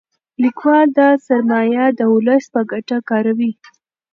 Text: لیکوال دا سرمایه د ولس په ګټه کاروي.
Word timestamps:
لیکوال 0.43 0.87
دا 0.99 1.09
سرمایه 1.27 1.85
د 1.99 2.01
ولس 2.13 2.43
په 2.53 2.61
ګټه 2.71 2.97
کاروي. 3.09 3.51